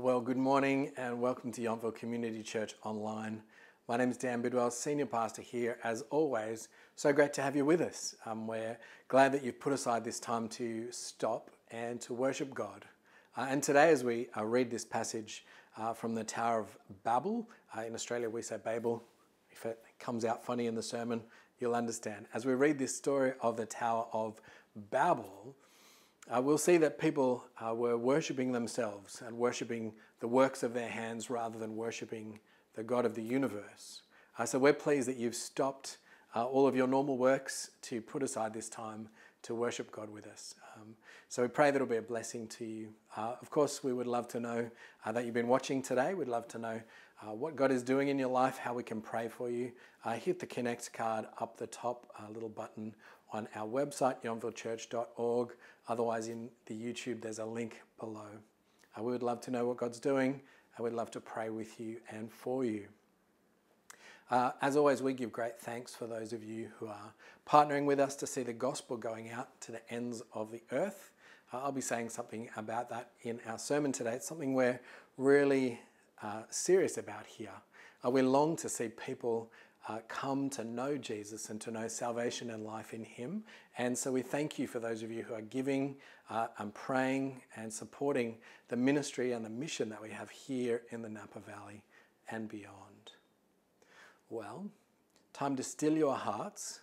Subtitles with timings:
[0.00, 3.42] Well, good morning and welcome to Yountville Community Church Online.
[3.88, 5.76] My name is Dan Bidwell, Senior Pastor here.
[5.82, 8.14] As always, so great to have you with us.
[8.24, 12.84] Um, we're glad that you've put aside this time to stop and to worship God.
[13.36, 15.44] Uh, and today, as we uh, read this passage
[15.76, 19.02] uh, from the Tower of Babel, uh, in Australia we say Babel.
[19.50, 21.20] If it comes out funny in the sermon,
[21.58, 22.26] you'll understand.
[22.32, 24.40] As we read this story of the Tower of
[24.92, 25.56] Babel,
[26.34, 30.88] uh, we'll see that people uh, were worshipping themselves and worshipping the works of their
[30.88, 32.38] hands rather than worshipping
[32.74, 34.02] the God of the universe.
[34.38, 35.98] Uh, so we're pleased that you've stopped
[36.36, 39.08] uh, all of your normal works to put aside this time
[39.42, 40.54] to worship God with us.
[40.76, 40.94] Um,
[41.28, 42.88] so we pray that it'll be a blessing to you.
[43.16, 44.70] Uh, of course, we would love to know
[45.06, 46.12] uh, that you've been watching today.
[46.14, 46.80] We'd love to know
[47.30, 49.72] what God is doing in your life, how we can pray for you.
[50.20, 52.94] hit the Connect card up the top, little button
[53.32, 55.54] on our website, yountvillechurch.org.
[55.88, 58.28] Otherwise, in the YouTube, there's a link below.
[58.96, 60.40] Uh, we would love to know what God's doing.
[60.78, 62.86] I would love to pray with you and for you.
[64.30, 67.14] Uh, as always, we give great thanks for those of you who are
[67.48, 71.12] partnering with us to see the gospel going out to the ends of the earth.
[71.52, 74.12] Uh, I'll be saying something about that in our sermon today.
[74.12, 74.80] It's something we're
[75.16, 75.80] really
[76.22, 77.52] uh, serious about here.
[78.04, 79.50] Uh, we long to see people
[79.88, 83.42] uh, come to know Jesus and to know salvation and life in Him.
[83.78, 85.96] And so we thank you for those of you who are giving
[86.28, 88.36] uh, and praying and supporting
[88.68, 91.82] the ministry and the mission that we have here in the Napa Valley
[92.30, 93.12] and beyond.
[94.28, 94.66] Well,
[95.32, 96.80] time to still your hearts,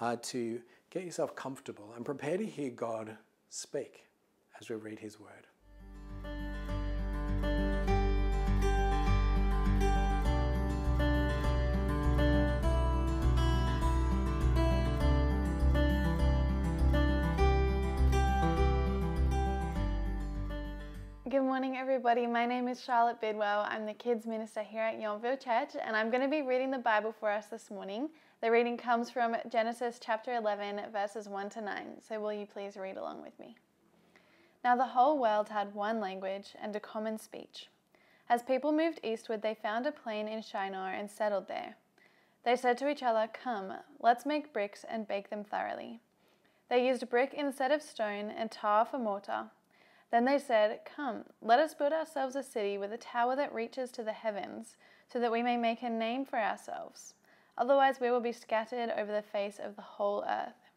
[0.00, 0.60] uh, to
[0.90, 3.16] get yourself comfortable and prepare to hear God
[3.50, 4.04] speak
[4.60, 5.47] as we read His Word.
[21.28, 22.26] Good morning, everybody.
[22.26, 23.66] My name is Charlotte Bidwell.
[23.68, 26.78] I'm the kids minister here at Yountville Church, and I'm going to be reading the
[26.78, 28.08] Bible for us this morning.
[28.40, 31.86] The reading comes from Genesis chapter 11, verses 1 to 9.
[32.00, 33.56] So, will you please read along with me?
[34.64, 37.66] Now, the whole world had one language and a common speech.
[38.30, 41.76] As people moved eastward, they found a plain in Shinar and settled there.
[42.42, 46.00] They said to each other, Come, let's make bricks and bake them thoroughly.
[46.70, 49.50] They used brick instead of stone and tar for mortar.
[50.10, 53.90] Then they said, Come, let us build ourselves a city with a tower that reaches
[53.92, 54.76] to the heavens,
[55.12, 57.14] so that we may make a name for ourselves.
[57.56, 60.70] Otherwise, we will be scattered over the face of the whole earth.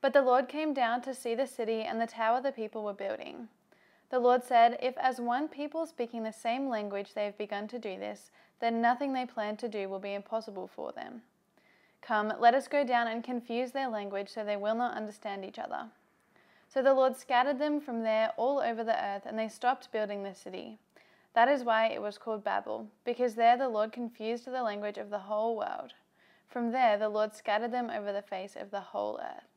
[0.00, 2.94] But the Lord came down to see the city and the tower the people were
[2.94, 3.48] building.
[4.08, 7.78] The Lord said, If as one people speaking the same language they have begun to
[7.78, 8.30] do this,
[8.60, 11.22] then nothing they plan to do will be impossible for them.
[12.00, 15.58] Come, let us go down and confuse their language so they will not understand each
[15.58, 15.86] other.
[16.72, 20.22] So the Lord scattered them from there all over the earth, and they stopped building
[20.22, 20.78] the city.
[21.34, 25.10] That is why it was called Babel, because there the Lord confused the language of
[25.10, 25.94] the whole world.
[26.48, 29.48] From there the Lord scattered them over the face of the whole earth.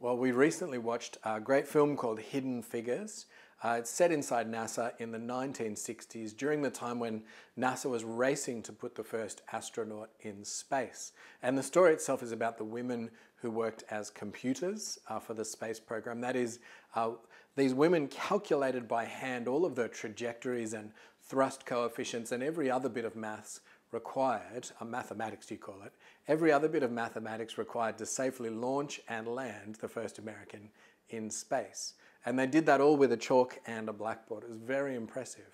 [0.00, 3.26] Well, we recently watched a great film called Hidden Figures.
[3.62, 7.22] Uh, it's set inside NASA in the 1960s during the time when
[7.58, 11.12] NASA was racing to put the first astronaut in space.
[11.42, 13.10] And the story itself is about the women
[13.42, 16.20] who worked as computers uh, for the space program.
[16.20, 16.58] That is,
[16.94, 17.12] uh,
[17.56, 20.92] these women calculated by hand all of the trajectories and
[21.22, 23.60] thrust coefficients and every other bit of maths
[23.92, 25.92] required, uh, mathematics you call it,
[26.28, 30.68] every other bit of mathematics required to safely launch and land the first American
[31.08, 31.94] in space.
[32.24, 34.44] And they did that all with a chalk and a blackboard.
[34.44, 35.48] It was very impressive.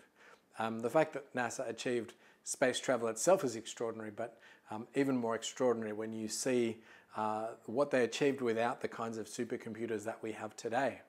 [0.58, 4.38] Um, the fact that NASA achieved space travel itself is extraordinary, but
[4.70, 6.78] um, even more extraordinary when you see
[7.16, 11.00] uh, what they achieved without the kinds of supercomputers that we have today.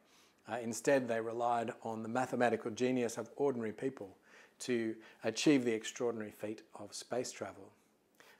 [0.49, 4.15] Uh, instead, they relied on the mathematical genius of ordinary people
[4.59, 7.71] to achieve the extraordinary feat of space travel.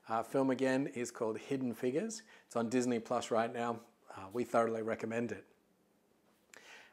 [0.09, 2.23] Our film again is called Hidden Figures.
[2.45, 3.79] It's on Disney Plus right now.
[4.15, 5.45] Uh, we thoroughly recommend it.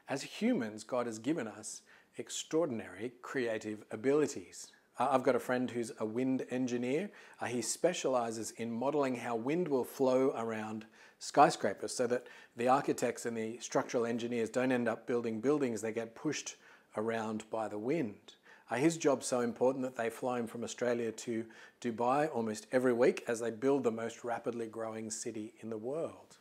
[0.09, 1.81] As humans, God has given us
[2.17, 4.67] extraordinary creative abilities.
[4.97, 7.09] Uh, I've got a friend who's a wind engineer.
[7.41, 10.85] Uh, he specializes in modeling how wind will flow around
[11.19, 15.91] skyscrapers so that the architects and the structural engineers don't end up building buildings, they
[15.91, 16.55] get pushed
[16.97, 18.35] around by the wind.
[18.69, 21.45] Uh, his job's so important that they fly him from Australia to
[21.81, 26.37] Dubai almost every week as they build the most rapidly growing city in the world.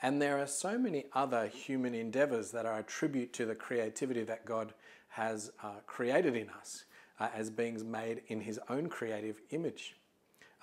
[0.00, 4.24] And there are so many other human endeavors that are a tribute to the creativity
[4.24, 4.74] that God
[5.10, 6.84] has uh, created in us
[7.22, 9.84] uh, as beings made in His own creative image.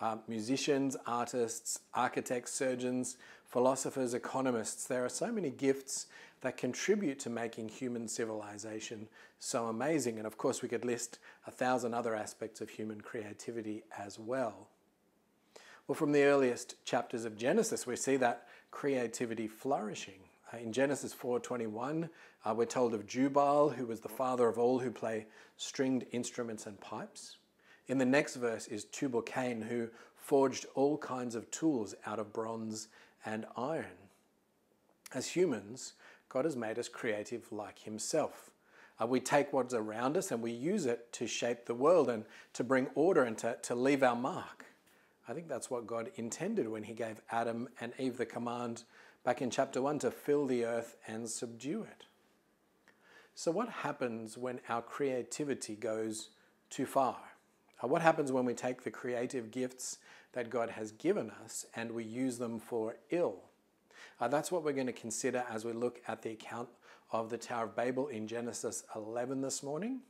[0.01, 4.85] uh, musicians, artists, architects, surgeons, philosophers, economists.
[4.87, 6.07] There are so many gifts
[6.41, 9.07] that contribute to making human civilization
[9.39, 10.17] so amazing.
[10.17, 14.69] And of course, we could list a thousand other aspects of human creativity as well.
[15.87, 20.21] Well, from the earliest chapters of Genesis, we see that creativity flourishing.
[20.51, 22.09] Uh, in Genesis 4:21,
[22.45, 26.65] uh, we're told of Jubal, who was the father of all who play stringed instruments
[26.65, 27.37] and pipes.
[27.87, 32.33] In the next verse is Tubal Cain, who forged all kinds of tools out of
[32.33, 32.87] bronze
[33.25, 33.97] and iron.
[35.13, 35.93] As humans,
[36.29, 38.51] God has made us creative like Himself.
[39.01, 42.25] Uh, we take what's around us and we use it to shape the world and
[42.53, 44.65] to bring order and to, to leave our mark.
[45.27, 48.83] I think that's what God intended when He gave Adam and Eve the command
[49.23, 52.05] back in chapter 1 to fill the earth and subdue it.
[53.35, 56.29] So, what happens when our creativity goes
[56.69, 57.17] too far?
[57.81, 59.97] Uh, what happens when we take the creative gifts
[60.33, 63.37] that God has given us and we use them for ill?
[64.19, 66.67] Uh, that's what we're going to consider as we look at the account
[67.11, 70.01] of the Tower of Babel in Genesis 11 this morning.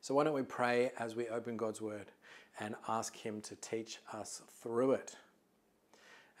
[0.00, 2.12] So, why don't we pray as we open God's Word
[2.60, 5.16] and ask Him to teach us through it?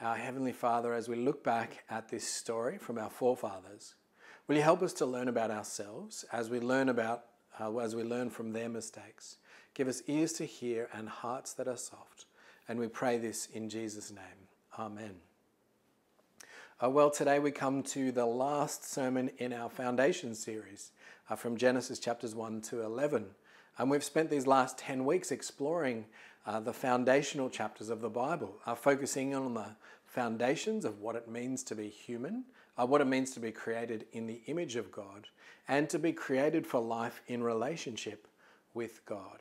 [0.00, 3.94] Our Heavenly Father, as we look back at this story from our forefathers,
[4.46, 7.26] will you help us to learn about ourselves as we learn about
[7.60, 9.36] uh, as we learn from their mistakes?
[9.72, 12.26] Give us ears to hear and hearts that are soft.
[12.68, 14.48] And we pray this in Jesus' name.
[14.78, 15.14] Amen.
[16.82, 20.90] Uh, well, today we come to the last sermon in our foundation series
[21.30, 23.26] uh, from Genesis chapters 1 to 11.
[23.78, 26.06] And we've spent these last 10 weeks exploring
[26.46, 29.66] uh, the foundational chapters of the Bible, uh, focusing on the
[30.06, 32.44] foundations of what it means to be human,
[32.78, 35.28] uh, what it means to be created in the image of God,
[35.66, 38.28] and to be created for life in relationship
[38.74, 39.40] with God.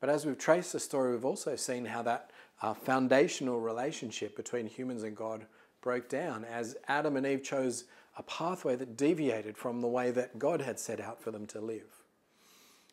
[0.00, 2.30] But as we've traced the story, we've also seen how that
[2.62, 5.46] uh, foundational relationship between humans and God
[5.82, 7.84] broke down as Adam and Eve chose
[8.16, 11.60] a pathway that deviated from the way that God had set out for them to
[11.60, 11.99] live.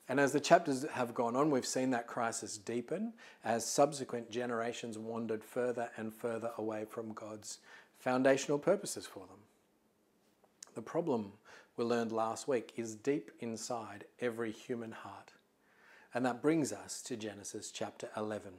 [0.10, 3.14] And as the chapters have gone on, we've seen that crisis deepen
[3.44, 7.60] as subsequent generations wandered further and further away from God's
[8.00, 9.40] foundational purposes for them.
[10.76, 11.34] The problem
[11.76, 15.34] we learned last week is deep inside every human heart.
[16.14, 18.54] And that brings us to Genesis chapter 11.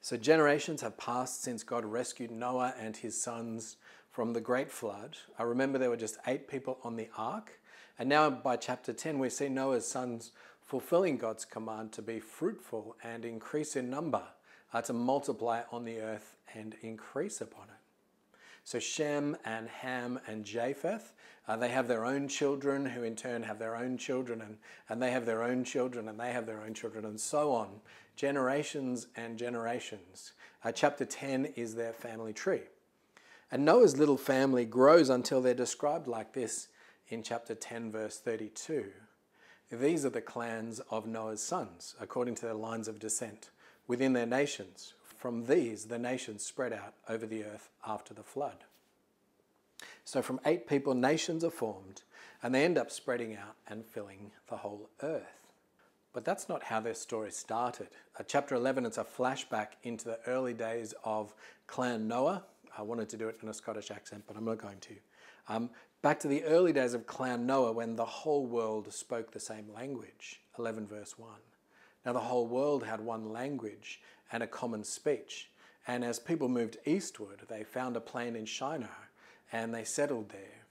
[0.00, 3.76] So, generations have passed since God rescued Noah and his sons
[4.12, 5.16] from the great flood.
[5.38, 7.58] I remember there were just eight people on the ark.
[7.98, 12.96] And now, by chapter 10, we see Noah's sons fulfilling God's command to be fruitful
[13.02, 14.22] and increase in number,
[14.74, 18.38] uh, to multiply on the earth and increase upon it.
[18.64, 21.12] So Shem and Ham and Japheth,
[21.46, 24.58] uh, they have their own children who in turn have their own children and,
[24.88, 27.68] and they have their own children and they have their own children and so on.
[28.16, 30.32] Generations and generations.
[30.64, 32.62] Uh, chapter 10 is their family tree.
[33.52, 36.66] And Noah's little family grows until they're described like this
[37.08, 38.86] in chapter 10, verse 32.
[39.70, 43.50] These are the clans of Noah's sons, according to their lines of descent,
[43.86, 48.64] within their nations, from these, the nations spread out over the earth after the flood.
[50.04, 52.02] So, from eight people, nations are formed,
[52.42, 55.50] and they end up spreading out and filling the whole earth.
[56.12, 57.88] But that's not how their story started.
[58.18, 61.34] Uh, chapter 11 is a flashback into the early days of
[61.66, 62.44] Clan Noah.
[62.78, 64.94] I wanted to do it in a Scottish accent, but I'm not going to.
[65.48, 65.70] Um,
[66.02, 69.72] back to the early days of Clan Noah when the whole world spoke the same
[69.72, 70.40] language.
[70.58, 71.30] 11 verse 1.
[72.04, 74.00] Now, the whole world had one language
[74.30, 75.50] and a common speech.
[75.86, 79.10] And as people moved eastward, they found a plain in Shinar
[79.52, 80.66] and they settled there.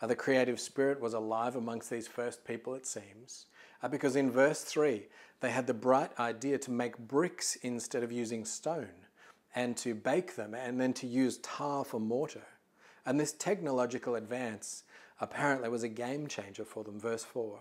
[0.00, 3.46] Uh, the creative spirit was alive amongst these first people, it seems,
[3.82, 5.06] uh, because in verse 3,
[5.40, 9.06] they had the bright idea to make bricks instead of using stone
[9.54, 12.46] and to bake them and then to use tar for mortar.
[13.06, 14.82] And this technological advance
[15.20, 16.98] apparently was a game changer for them.
[17.00, 17.60] Verse 4.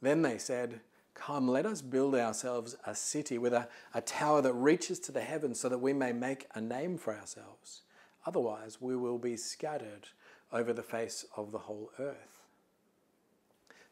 [0.00, 0.80] Then they said,
[1.14, 5.20] Come, let us build ourselves a city with a, a tower that reaches to the
[5.20, 7.82] heavens so that we may make a name for ourselves.
[8.26, 10.08] Otherwise, we will be scattered
[10.52, 12.40] over the face of the whole earth.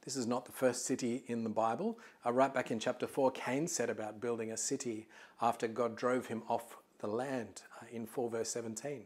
[0.04, 1.98] This is not the first city in the Bible.
[2.24, 5.06] Uh, right back in chapter 4, Cain said about building a city
[5.42, 9.02] after God drove him off the land uh, in 4 verse 17.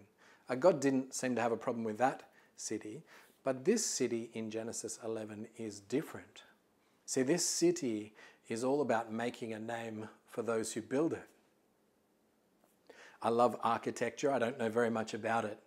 [0.48, 2.24] Uh, God didn't seem to have a problem with that
[2.56, 3.02] city,
[3.42, 6.42] but this city in Genesis 11 is different.
[7.06, 8.14] See, this city
[8.48, 11.28] is all about making a name for those who build it.
[13.22, 14.30] I love architecture.
[14.30, 15.58] I don't know very much about it,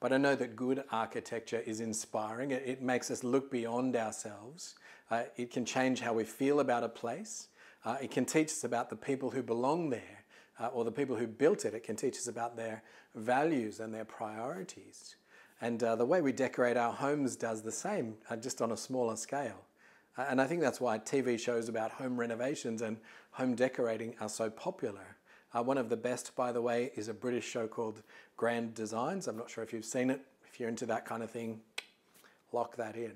[0.00, 2.50] but I know that good architecture is inspiring.
[2.50, 4.74] It, makes us look beyond ourselves.
[5.10, 7.48] Uh, it can change how we feel about a place.
[7.84, 10.23] Uh, it can teach us about the people who belong there
[10.60, 11.74] uh, or the people who built it.
[11.74, 12.82] It can teach us about their
[13.14, 15.16] values and their priorities.
[15.60, 18.76] And uh, the way we decorate our homes does the same, uh, just on a
[18.76, 19.64] smaller scale.
[20.16, 22.98] Uh, and I think that's why TV shows about home renovations and
[23.32, 25.16] home decorating are so popular.
[25.52, 28.02] Uh, one of the best, by the way, is a British show called
[28.36, 29.28] Grand Designs.
[29.28, 30.20] I'm not sure if you've seen it.
[30.52, 31.60] If you're into that kind of thing,
[32.52, 33.14] lock that in.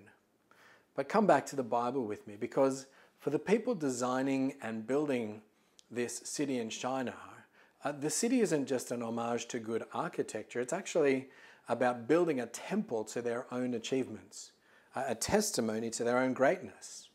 [0.95, 2.87] But come back to the Bible with me because
[3.21, 5.42] for the people designing and building
[5.90, 7.47] this city in Shinar,
[7.85, 11.28] uh, the city isn't just an homage to good architecture, it's actually
[11.68, 14.52] about building a temple to their own achievements,
[14.97, 17.09] uh, a testimony to their own greatness.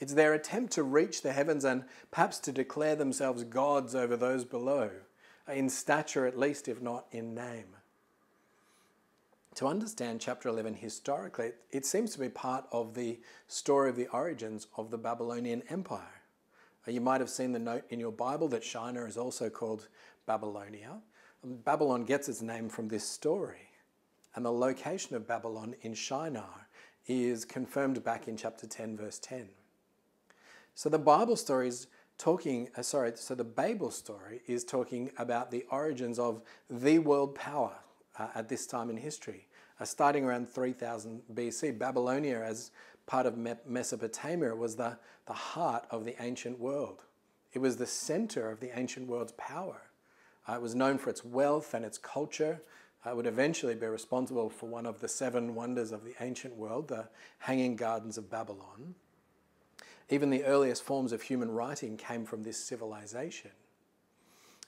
[0.00, 4.44] It's their attempt to reach the heavens and perhaps to declare themselves gods over those
[4.44, 4.90] below,
[5.48, 7.76] uh, in stature at least, if not in name.
[9.56, 14.08] To understand chapter 11 historically, it seems to be part of the story of the
[14.08, 16.22] origins of the Babylonian Empire.
[16.86, 19.88] Uh, you might have seen the note in your Bible that Shinar is also called
[20.26, 20.98] Babylonia.
[21.44, 23.68] Babylon gets its name from this story.
[24.34, 26.66] And the location of Babylon in Shinar
[27.06, 29.48] is confirmed back in chapter 10, verse 10.
[30.74, 31.86] So the Bible story is
[32.18, 37.34] talking, uh, sorry, so the Babel story is talking about the origins of the world
[37.34, 37.76] power
[38.18, 39.46] uh, at this time in history.
[39.80, 42.70] Uh, starting around 3000 BC, Babylonia, as
[43.06, 47.02] part of Mesopotamia, was the, the heart of the ancient world.
[47.52, 49.82] It was the center of the ancient world's power.
[50.48, 52.60] Uh, it was known for its wealth and its culture.
[53.04, 56.56] Uh, it would eventually be responsible for one of the seven wonders of the ancient
[56.56, 57.08] world, the
[57.38, 58.94] Hanging Gardens of Babylon.
[60.10, 63.52] Even the earliest forms of human writing came from this civilization.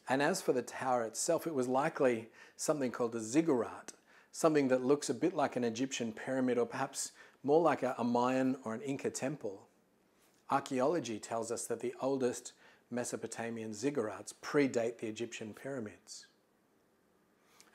[0.08, 3.92] And as for the tower itself, it was likely something called a ziggurat,
[4.32, 7.12] something that looks a bit like an Egyptian pyramid or perhaps
[7.46, 9.68] more like a, a Mayan or an Inca temple.
[10.50, 12.52] Archaeology tells us that the oldest
[12.90, 16.26] Mesopotamian ziggurats predate the Egyptian pyramids.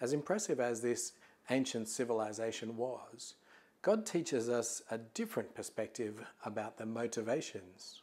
[0.01, 1.13] As impressive as this
[1.49, 3.35] ancient civilization was,
[3.81, 8.01] God teaches us a different perspective about the motivations.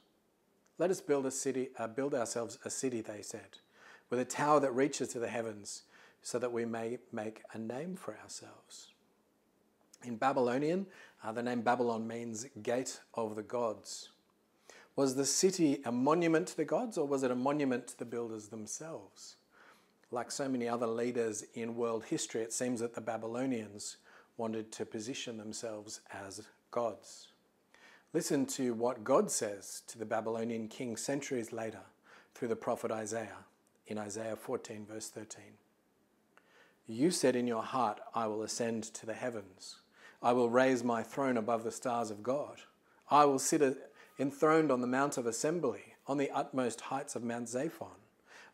[0.78, 3.58] Let us build a city, uh, build ourselves a city, they said,
[4.10, 5.82] with a tower that reaches to the heavens,
[6.22, 8.88] so that we may make a name for ourselves.
[10.04, 10.86] In Babylonian,
[11.22, 14.10] uh, the name Babylon means gate of the gods.
[14.96, 18.04] Was the city a monument to the gods or was it a monument to the
[18.04, 19.36] builders themselves?
[20.10, 23.98] Like so many other leaders in world history, it seems that the Babylonians
[24.36, 27.28] wanted to position themselves as gods.
[28.14, 31.82] Listen to what God says to the Babylonian king centuries later
[32.34, 33.44] through the prophet Isaiah
[33.86, 35.42] in Isaiah 14, verse 13.
[36.86, 39.76] You said in your heart, I will ascend to the heavens.
[40.22, 42.60] I will raise my throne above the stars of God.
[43.10, 43.62] I will sit
[44.18, 48.00] enthroned on the Mount of Assembly, on the utmost heights of Mount Zaphon.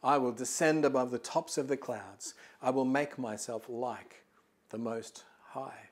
[0.03, 2.35] I will descend above the tops of the clouds.
[2.61, 4.25] I will make myself like
[4.69, 5.89] the Most High.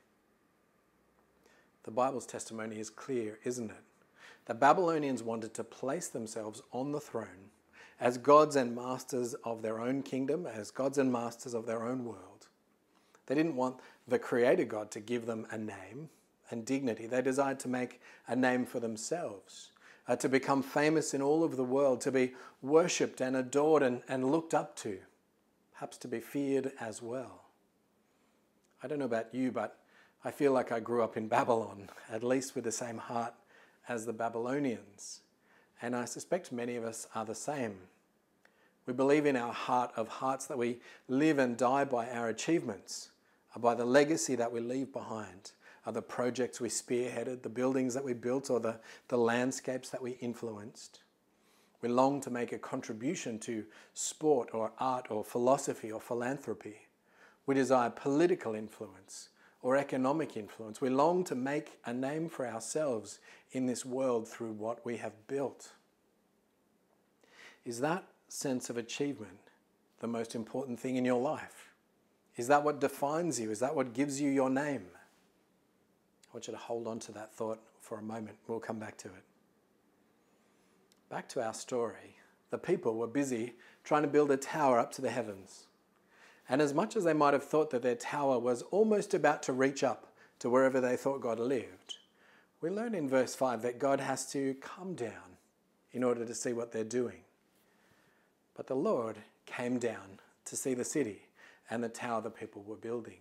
[1.84, 3.84] The Bible's testimony is clear, isn't it?
[4.44, 7.50] The Babylonians wanted to place themselves on the throne
[8.00, 12.04] as gods and masters of their own kingdom, as gods and masters of their own
[12.04, 12.48] world.
[13.26, 16.08] They didn't want the Creator God to give them a name,
[16.52, 17.06] and dignity.
[17.06, 19.70] They desired to make a name for themselves,
[20.06, 24.02] uh, to become famous in all of the world, to be worshipped and adored and,
[24.06, 24.98] and looked up to,
[25.72, 27.46] perhaps to be feared as well.
[28.82, 29.78] I don't know about you, but
[30.24, 33.34] I feel like I grew up in Babylon, at least with the same heart
[33.88, 35.20] as the Babylonians.
[35.80, 37.76] And I suspect many of us are the same.
[38.86, 40.78] We believe in our heart of hearts that we
[41.08, 43.10] live and die by our achievements,
[43.60, 45.52] by the legacy that we leave behind,
[45.84, 48.78] are the projects we spearheaded, the buildings that we built, or the,
[49.08, 51.00] the landscapes that we influenced.
[51.80, 56.86] We long to make a contribution to sport or art or philosophy or philanthropy.
[57.46, 59.30] We desire political influence
[59.62, 60.80] or economic influence.
[60.80, 63.18] We long to make a name for ourselves
[63.50, 65.72] in this world through what we have built.
[67.64, 69.38] Is that sense of achievement
[70.00, 71.71] the most important thing in your life?
[72.36, 73.50] Is that what defines you?
[73.50, 74.86] Is that what gives you your name?
[76.32, 78.38] I want you to hold on to that thought for a moment.
[78.46, 79.24] We'll come back to it.
[81.10, 82.16] Back to our story.
[82.50, 85.66] The people were busy trying to build a tower up to the heavens.
[86.48, 89.52] And as much as they might have thought that their tower was almost about to
[89.52, 91.98] reach up to wherever they thought God lived,
[92.60, 95.36] we learn in verse 5 that God has to come down
[95.92, 97.24] in order to see what they're doing.
[98.54, 101.22] But the Lord came down to see the city
[101.72, 103.16] and the tower the people were building.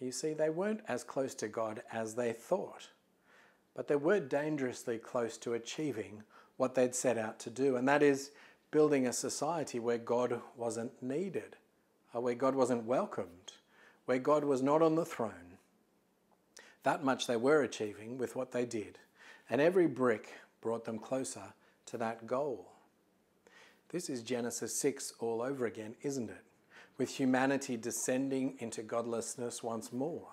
[0.00, 2.88] You see, they weren't as close to God as they thought,
[3.76, 6.24] but they were dangerously close to achieving
[6.56, 8.32] what they'd set out to do, and that is
[8.72, 11.54] building a society where God wasn't needed,
[12.12, 13.52] uh, where God wasn't welcomed,
[14.06, 15.56] where God was not on the throne.
[16.82, 18.98] That much they were achieving with what they did,
[19.48, 21.54] and every brick brought them closer
[21.86, 22.72] to that goal.
[23.90, 26.42] This is Genesis 6 all over again, isn't it?
[26.98, 30.28] With humanity descending into godlessness once more.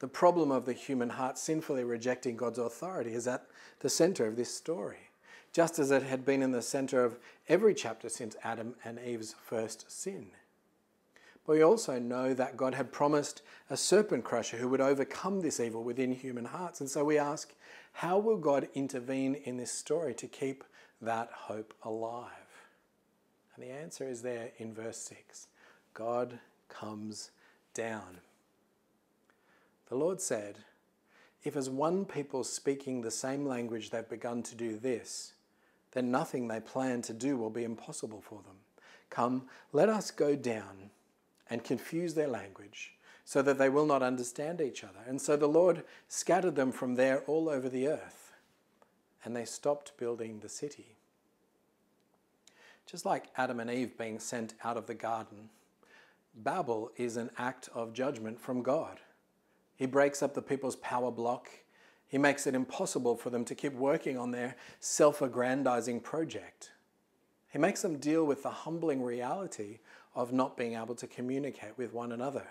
[0.00, 3.46] The problem of the human heart sinfully rejecting God's authority is at
[3.80, 5.10] the center of this story,
[5.52, 9.34] just as it had been in the center of every chapter since Adam and Eve's
[9.42, 10.26] first sin.
[11.46, 15.60] But we also know that God had promised a serpent crusher who would overcome this
[15.60, 16.80] evil within human hearts.
[16.80, 17.54] And so we ask,
[17.92, 20.64] how will God intervene in this story to keep
[21.00, 22.32] that hope alive?
[23.54, 25.46] And the answer is there in verse 6
[25.96, 26.38] God
[26.68, 27.30] comes
[27.72, 28.18] down.
[29.88, 30.58] The Lord said,
[31.42, 35.32] If as one people speaking the same language they've begun to do this,
[35.92, 38.56] then nothing they plan to do will be impossible for them.
[39.08, 40.90] Come, let us go down
[41.48, 42.92] and confuse their language
[43.24, 45.00] so that they will not understand each other.
[45.06, 48.34] And so the Lord scattered them from there all over the earth,
[49.24, 50.96] and they stopped building the city.
[52.84, 55.48] Just like Adam and Eve being sent out of the garden,
[56.36, 59.00] Babel is an act of judgment from God.
[59.74, 61.48] He breaks up the people's power block.
[62.06, 66.72] He makes it impossible for them to keep working on their self aggrandizing project.
[67.50, 69.78] He makes them deal with the humbling reality
[70.14, 72.46] of not being able to communicate with one another.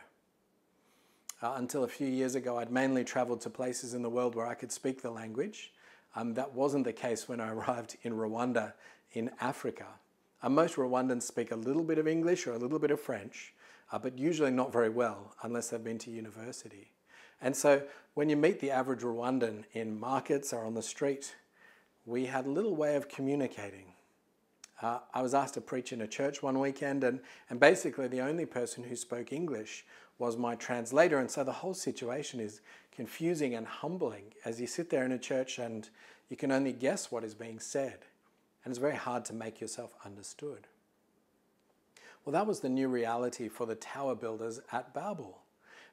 [1.41, 4.47] Uh, until a few years ago, I'd mainly traveled to places in the world where
[4.47, 5.73] I could speak the language.
[6.15, 8.73] Um, that wasn't the case when I arrived in Rwanda
[9.12, 9.86] in Africa.
[10.41, 13.53] Uh, most Rwandans speak a little bit of English or a little bit of French,
[13.91, 16.91] uh, but usually not very well unless they've been to university.
[17.41, 21.35] And so when you meet the average Rwandan in markets or on the street,
[22.05, 23.93] we had a little way of communicating.
[24.81, 27.19] Uh, I was asked to preach in a church one weekend, and,
[27.49, 29.85] and basically the only person who spoke English
[30.17, 31.19] was my translator.
[31.19, 35.19] And so the whole situation is confusing and humbling as you sit there in a
[35.19, 35.89] church and
[36.29, 37.99] you can only guess what is being said.
[38.63, 40.67] And it's very hard to make yourself understood.
[42.25, 45.41] Well, that was the new reality for the tower builders at Babel.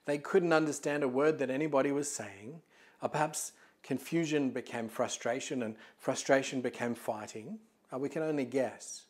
[0.07, 2.62] They couldn't understand a word that anybody was saying.
[3.03, 7.59] Or perhaps confusion became frustration and frustration became fighting.
[7.92, 9.05] Uh, we can only guess.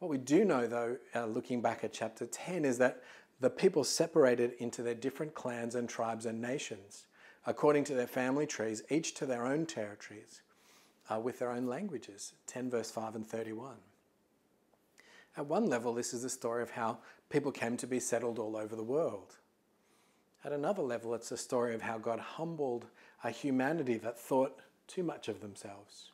[0.00, 3.02] What we do know, though, uh, looking back at chapter 10, is that
[3.38, 7.06] the people separated into their different clans and tribes and nations,
[7.46, 10.42] according to their family trees, each to their own territories,
[11.10, 12.32] uh, with their own languages.
[12.48, 13.76] 10 verse 5 and 31.
[15.40, 16.98] At one level, this is the story of how
[17.30, 19.36] people came to be settled all over the world.
[20.44, 22.84] At another level, it's a story of how God humbled
[23.24, 26.10] a humanity that thought too much of themselves.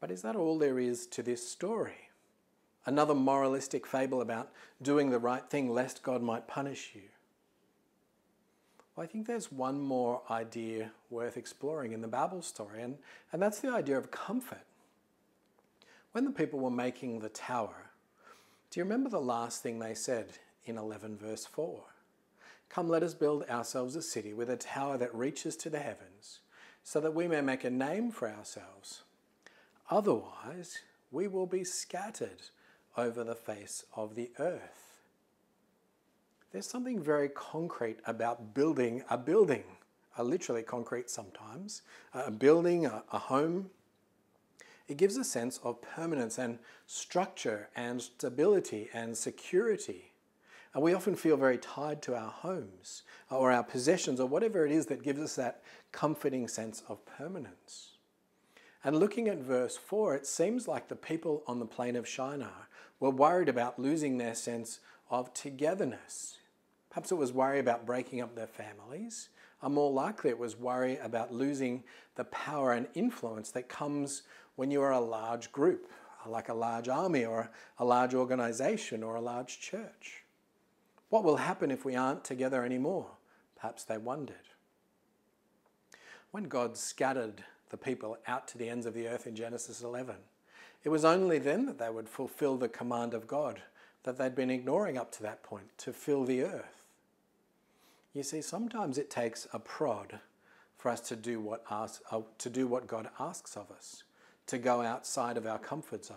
[0.00, 2.10] But is that all there is to this story?
[2.84, 4.50] Another moralistic fable about
[4.82, 7.08] doing the right thing lest God might punish you?
[8.94, 12.98] Well, I think there's one more idea worth exploring in the Babel story, and,
[13.32, 14.66] and that's the idea of comfort.
[16.12, 17.90] When the people were making the tower,
[18.70, 20.32] do you remember the last thing they said
[20.64, 21.82] in 11 verse 4?
[22.68, 26.40] Come, let us build ourselves a city with a tower that reaches to the heavens,
[26.82, 29.02] so that we may make a name for ourselves.
[29.90, 30.78] Otherwise,
[31.10, 32.42] we will be scattered
[32.96, 35.00] over the face of the earth.
[36.52, 39.64] There's something very concrete about building a building,
[40.16, 43.70] a literally concrete sometimes, a building, a, a home.
[44.88, 50.12] It gives a sense of permanence and structure and stability and security.
[50.74, 54.72] And we often feel very tied to our homes or our possessions or whatever it
[54.72, 57.98] is that gives us that comforting sense of permanence.
[58.84, 62.68] And looking at verse 4, it seems like the people on the plain of Shinar
[63.00, 66.38] were worried about losing their sense of togetherness.
[66.90, 69.28] Perhaps it was worry about breaking up their families,
[69.62, 71.82] or more likely it was worry about losing
[72.14, 74.22] the power and influence that comes
[74.58, 75.88] when you are a large group,
[76.26, 80.24] like a large army or a large organization or a large church.
[81.10, 83.06] What will happen if we aren't together anymore?
[83.54, 84.48] Perhaps they wondered.
[86.32, 90.16] When God scattered the people out to the ends of the earth in Genesis 11,
[90.82, 93.62] it was only then that they would fulfill the command of God
[94.02, 96.84] that they'd been ignoring up to that point to fill the earth.
[98.12, 100.18] You see, sometimes it takes a prod
[100.78, 104.02] for us to do what, ask, uh, to do what God asks of us,
[104.48, 106.16] to go outside of our comfort zone.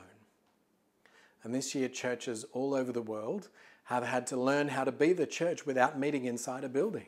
[1.44, 3.50] And this year, churches all over the world
[3.86, 7.08] have had to learn how to be the church without meeting inside a building?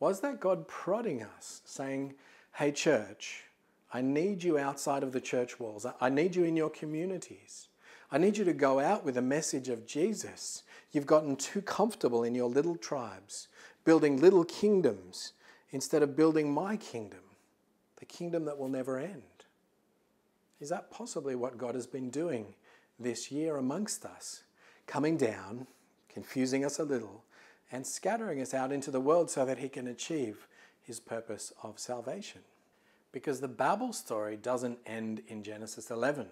[0.00, 2.14] Was that God prodding us, saying,
[2.52, 3.44] Hey, church,
[3.92, 5.86] I need you outside of the church walls.
[6.00, 7.68] I need you in your communities.
[8.10, 10.62] I need you to go out with a message of Jesus.
[10.92, 13.48] You've gotten too comfortable in your little tribes,
[13.84, 15.32] building little kingdoms
[15.70, 17.20] instead of building my kingdom,
[17.96, 19.22] the kingdom that will never end.
[20.60, 22.54] Is that possibly what God has been doing
[22.98, 24.42] this year amongst us?
[24.86, 25.66] Coming down,
[26.08, 27.24] confusing us a little,
[27.70, 30.48] and scattering us out into the world so that He can achieve
[30.82, 32.40] His purpose of salvation.
[33.12, 36.26] Because the Babel story doesn't end in Genesis 11.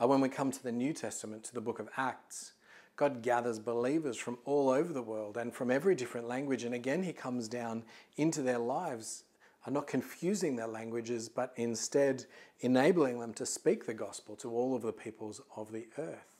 [0.00, 2.52] Uh, when we come to the New Testament, to the book of Acts,
[2.96, 6.64] God gathers believers from all over the world and from every different language.
[6.64, 7.84] And again, He comes down
[8.16, 9.24] into their lives,
[9.66, 12.24] uh, not confusing their languages, but instead
[12.60, 16.32] enabling them to speak the gospel to all of the peoples of the earth.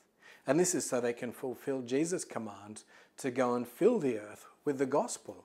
[0.47, 2.85] And this is so they can fulfill Jesus' command
[3.19, 5.45] to go and fill the earth with the gospel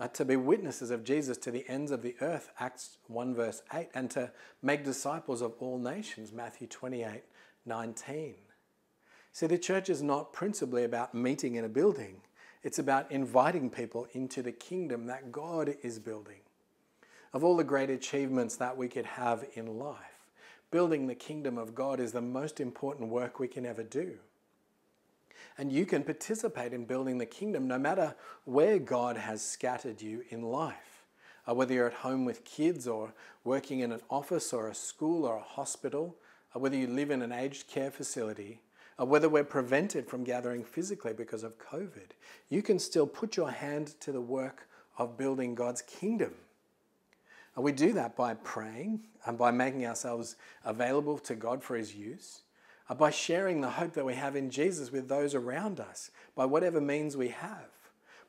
[0.00, 3.62] uh, to be witnesses of Jesus to the ends of the earth, Acts 1 verse
[3.72, 7.22] 8, and to make disciples of all nations, Matthew 28
[7.64, 8.34] 19.
[9.30, 12.16] See, the church is not principally about meeting in a building,
[12.64, 16.40] it's about inviting people into the kingdom that God is building.
[17.32, 19.96] Of all the great achievements that we could have in life,
[20.70, 24.18] building the kingdom of God is the most important work we can ever do.
[25.56, 28.14] And you can participate in building the kingdom no matter
[28.44, 31.04] where God has scattered you in life.
[31.48, 33.12] Uh, whether you're at home with kids or
[33.44, 36.16] working in an office or a school or a hospital,
[36.54, 38.60] uh, whether you live in an aged care facility,
[39.00, 42.10] uh, whether we're prevented from gathering physically because of COVID,
[42.48, 44.68] you can still put your hand to the work
[44.98, 46.34] of building God's kingdom.
[47.54, 51.94] And we do that by praying and by making ourselves available to God for His
[51.94, 52.42] use
[52.94, 56.80] by sharing the hope that we have in Jesus with those around us, by whatever
[56.80, 57.70] means we have,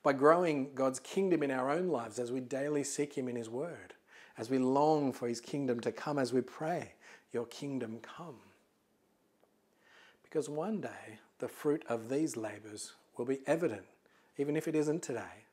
[0.02, 3.50] by growing God's kingdom in our own lives as we daily seek Him in His
[3.50, 3.94] Word,
[4.38, 6.94] as we long for His kingdom to come, as we pray,
[7.32, 8.38] Your kingdom come.
[10.24, 13.86] Because one day the fruit of these labours will be evident,
[14.38, 15.46] even if it isn't today.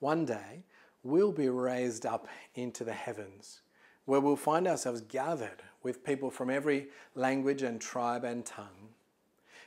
[0.00, 0.64] One day
[1.04, 3.60] we'll be raised up into the heavens
[4.06, 8.88] where we'll find ourselves gathered with people from every language and tribe and tongue.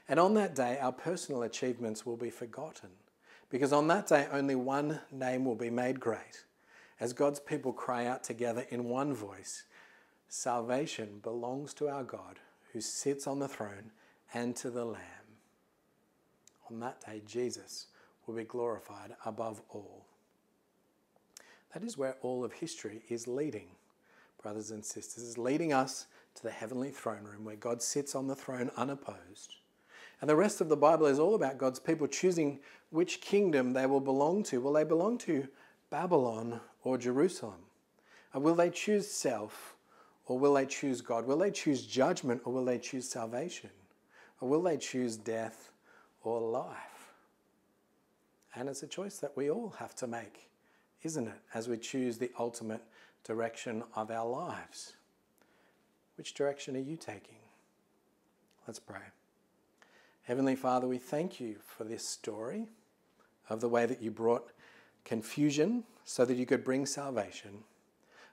[0.10, 2.90] And on that day, our personal achievements will be forgotten,
[3.50, 6.46] because on that day, only one name will be made great.
[7.00, 9.64] As God's people cry out together in one voice,
[10.30, 12.40] Salvation belongs to our God
[12.74, 13.92] who sits on the throne
[14.34, 15.02] and to the Lamb.
[16.70, 17.88] On that day, Jesus
[18.26, 20.07] will be glorified above all.
[21.74, 23.68] That is where all of history is leading
[24.42, 28.28] brothers and sisters, is leading us to the heavenly throne room where God sits on
[28.28, 29.56] the throne unopposed.
[30.22, 33.86] And the rest of the Bible is all about God's people choosing which kingdom they
[33.86, 34.62] will belong to.
[34.62, 35.48] Will they belong to
[35.90, 37.60] Babylon or Jerusalem?
[38.34, 39.76] Or will they choose self
[40.26, 41.26] or will they choose God?
[41.26, 43.70] Will they choose judgment or will they choose salvation?
[44.40, 45.72] Or will they choose death
[46.24, 47.12] or life?
[48.56, 50.47] And it's a choice that we all have to make,
[51.04, 52.82] isn't it, as we choose the ultimate
[53.24, 54.94] direction of our lives.
[56.16, 57.38] Which direction are you taking?
[58.66, 59.02] Let's pray.
[60.24, 62.68] Heavenly Father, we thank you for this story
[63.50, 64.52] of the way that you brought
[65.06, 67.64] confusion so that you could bring salvation.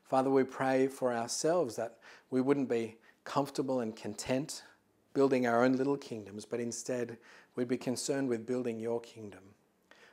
[0.05, 1.98] Father, we pray for ourselves that
[2.31, 4.62] we wouldn't be comfortable and content
[5.12, 7.16] building our own little kingdoms, but instead
[7.55, 9.40] we'd be concerned with building your kingdom.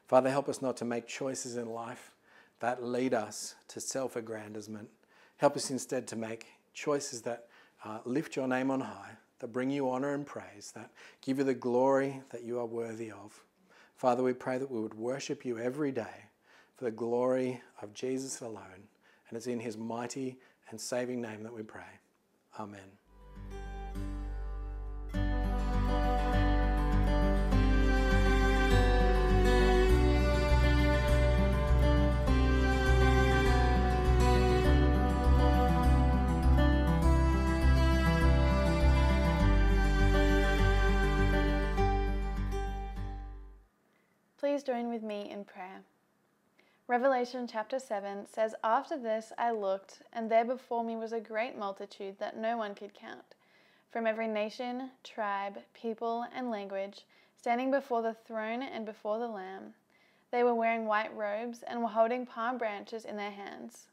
[0.07, 2.10] Father, help us not to make choices in life
[2.61, 4.87] that lead us to self aggrandizement.
[5.37, 7.47] Help us instead to make choices that
[7.83, 11.43] uh, lift your name on high, that bring you honor and praise, that give you
[11.43, 13.43] the glory that you are worthy of.
[13.97, 16.25] Father, we pray that we would worship you every day
[16.77, 18.87] for the glory of Jesus alone.
[19.29, 20.37] And it's in his mighty
[20.69, 21.99] and saving name that we pray.
[22.59, 23.00] Amen.
[44.51, 45.81] Please join with me in prayer.
[46.85, 51.57] Revelation chapter 7 says, After this I looked, and there before me was a great
[51.57, 53.35] multitude that no one could count,
[53.93, 57.05] from every nation, tribe, people, and language,
[57.37, 59.73] standing before the throne and before the Lamb.
[60.31, 63.87] They were wearing white robes and were holding palm branches in their hands.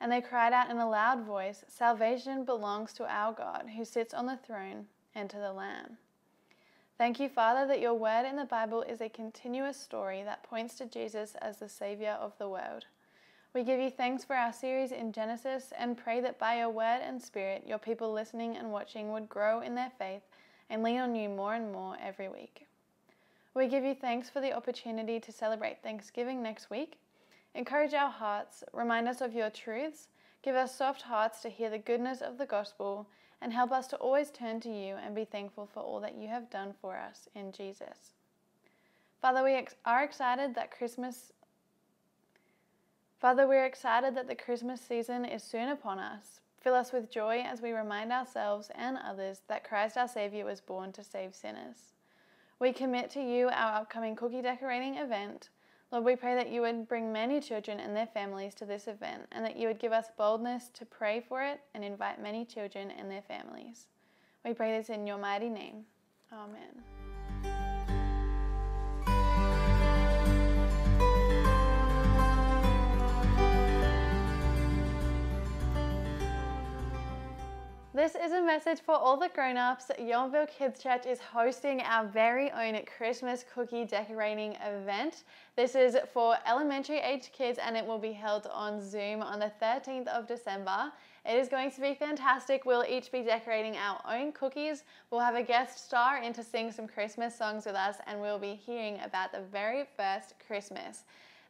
[0.00, 4.14] And they cried out in a loud voice, Salvation belongs to our God, who sits
[4.14, 5.98] on the throne, and to the Lamb.
[6.98, 10.74] Thank you, Father, that your word in the Bible is a continuous story that points
[10.74, 12.86] to Jesus as the Savior of the world.
[13.54, 16.98] We give you thanks for our series in Genesis and pray that by your word
[17.04, 20.22] and spirit, your people listening and watching would grow in their faith
[20.70, 22.66] and lean on you more and more every week.
[23.54, 26.98] We give you thanks for the opportunity to celebrate Thanksgiving next week.
[27.54, 30.08] Encourage our hearts, remind us of your truths,
[30.42, 33.06] give us soft hearts to hear the goodness of the gospel,
[33.40, 36.28] and help us to always turn to you and be thankful for all that you
[36.28, 38.12] have done for us in Jesus.
[39.20, 41.32] Father, we are excited that Christmas
[43.20, 46.38] Father, we're excited that the Christmas season is soon upon us.
[46.60, 50.60] Fill us with joy as we remind ourselves and others that Christ our Saviour was
[50.60, 51.94] born to save sinners.
[52.60, 55.48] We commit to you our upcoming cookie decorating event.
[55.90, 59.22] Lord, we pray that you would bring many children and their families to this event
[59.32, 62.90] and that you would give us boldness to pray for it and invite many children
[62.90, 63.86] and their families.
[64.44, 65.84] We pray this in your mighty name.
[66.30, 67.07] Amen.
[77.98, 79.90] This is a message for all the grown-ups.
[79.98, 85.24] Yountville Kids Church is hosting our very own Christmas cookie decorating event.
[85.56, 89.50] This is for elementary age kids and it will be held on Zoom on the
[89.60, 90.92] 13th of December.
[91.26, 92.64] It is going to be fantastic.
[92.64, 94.84] We'll each be decorating our own cookies.
[95.10, 98.38] We'll have a guest star in to sing some Christmas songs with us and we'll
[98.38, 101.02] be hearing about the very first Christmas.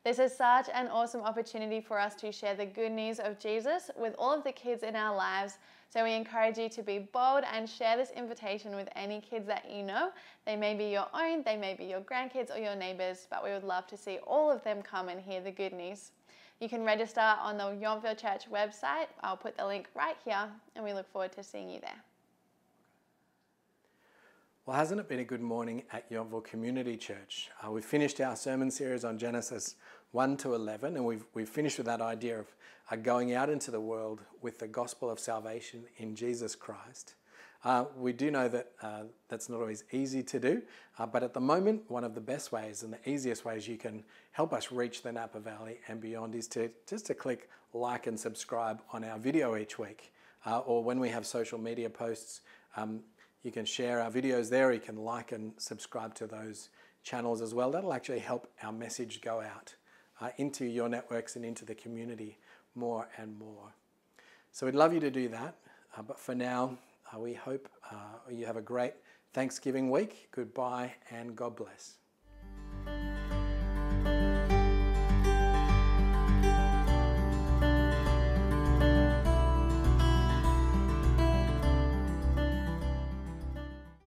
[0.02, 3.90] This is such an awesome opportunity for us to share the good news of Jesus
[3.98, 5.58] with all of the kids in our lives
[5.90, 9.70] so we encourage you to be bold and share this invitation with any kids that
[9.70, 10.10] you know.
[10.44, 13.50] They may be your own, they may be your grandkids or your neighbours, but we
[13.50, 16.10] would love to see all of them come and hear the good news.
[16.60, 19.06] You can register on the Yountville Church website.
[19.22, 22.02] I'll put the link right here, and we look forward to seeing you there.
[24.66, 27.48] Well, hasn't it been a good morning at Yountville Community Church?
[27.64, 29.76] Uh, we've finished our sermon series on Genesis
[30.12, 32.46] 1 to 11, and we've, we've finished with that idea of
[32.90, 37.14] uh, going out into the world with the gospel of salvation in Jesus Christ.
[37.64, 40.62] Uh, we do know that uh, that's not always easy to do,
[40.98, 43.76] uh, but at the moment, one of the best ways and the easiest ways you
[43.76, 48.06] can help us reach the Napa Valley and beyond is to just to click like
[48.06, 50.12] and subscribe on our video each week,
[50.46, 52.40] uh, or when we have social media posts.
[52.76, 53.00] Um,
[53.42, 54.72] you can share our videos there.
[54.72, 56.70] You can like and subscribe to those
[57.02, 57.70] channels as well.
[57.70, 59.74] That'll actually help our message go out
[60.20, 62.38] uh, into your networks and into the community
[62.74, 63.72] more and more.
[64.52, 65.56] So we'd love you to do that.
[65.96, 66.78] Uh, but for now,
[67.12, 67.96] uh, we hope uh,
[68.30, 68.94] you have a great
[69.32, 70.28] Thanksgiving week.
[70.30, 71.96] Goodbye and God bless.